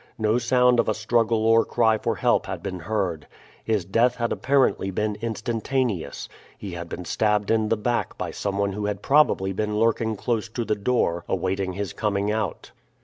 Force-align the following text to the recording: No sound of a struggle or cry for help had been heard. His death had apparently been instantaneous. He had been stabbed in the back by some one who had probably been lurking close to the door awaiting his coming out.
No 0.17 0.39
sound 0.39 0.79
of 0.79 0.89
a 0.89 0.95
struggle 0.95 1.45
or 1.45 1.63
cry 1.63 1.99
for 1.99 2.15
help 2.15 2.47
had 2.47 2.63
been 2.63 2.79
heard. 2.79 3.27
His 3.63 3.85
death 3.85 4.15
had 4.15 4.31
apparently 4.31 4.89
been 4.89 5.15
instantaneous. 5.21 6.27
He 6.57 6.71
had 6.71 6.89
been 6.89 7.05
stabbed 7.05 7.51
in 7.51 7.69
the 7.69 7.77
back 7.77 8.17
by 8.17 8.31
some 8.31 8.57
one 8.57 8.71
who 8.73 8.87
had 8.87 9.03
probably 9.03 9.53
been 9.53 9.77
lurking 9.77 10.15
close 10.15 10.49
to 10.49 10.65
the 10.65 10.73
door 10.73 11.23
awaiting 11.29 11.73
his 11.73 11.93
coming 11.93 12.31
out. 12.31 12.71